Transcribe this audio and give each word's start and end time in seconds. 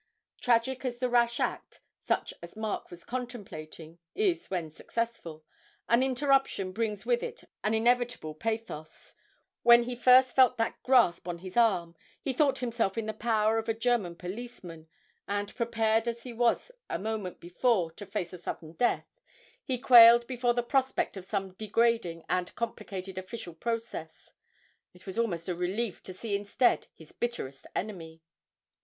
Tragic 0.41 0.83
as 0.83 0.99
a 1.03 1.07
rash 1.11 1.39
act, 1.39 1.79
such 2.07 2.33
as 2.41 2.55
Mark 2.55 2.89
was 2.89 3.03
contemplating, 3.03 3.99
is 4.15 4.49
when 4.49 4.71
successful, 4.71 5.45
an 5.87 6.01
interruption 6.01 6.71
brings 6.71 7.05
with 7.05 7.21
it 7.21 7.43
an 7.63 7.75
inevitable 7.75 8.33
bathos; 8.33 9.13
when 9.61 9.83
he 9.83 9.95
first 9.95 10.35
felt 10.35 10.57
that 10.57 10.81
grasp 10.81 11.27
on 11.27 11.37
his 11.37 11.55
arm, 11.55 11.95
he 12.19 12.33
thought 12.33 12.57
himself 12.57 12.97
in 12.97 13.05
the 13.05 13.13
power 13.13 13.59
of 13.59 13.69
a 13.69 13.75
German 13.75 14.15
policeman, 14.15 14.87
and, 15.27 15.55
prepared 15.55 16.07
as 16.07 16.23
he 16.23 16.33
was 16.33 16.71
a 16.89 16.97
moment 16.97 17.39
before 17.39 17.91
to 17.91 18.07
face 18.07 18.33
a 18.33 18.39
sudden 18.39 18.71
death, 18.73 19.21
he 19.63 19.77
quailed 19.77 20.25
before 20.25 20.55
the 20.55 20.63
prospect 20.63 21.15
of 21.15 21.25
some 21.25 21.53
degrading 21.53 22.25
and 22.27 22.55
complicated 22.55 23.19
official 23.19 23.53
process; 23.53 24.33
it 24.95 25.05
was 25.05 25.19
almost 25.19 25.47
a 25.47 25.53
relief 25.53 26.01
to 26.01 26.11
see 26.11 26.35
instead 26.35 26.87
his 26.95 27.11
bitterest 27.11 27.67
enemy! 27.75 28.23